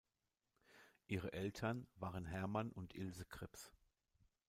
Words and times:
Ihre 1.05 1.31
Eltern 1.31 1.85
waren 1.93 2.25
Hermann 2.25 2.71
und 2.71 2.95
Ilse 2.95 3.23
Krips. 3.23 3.71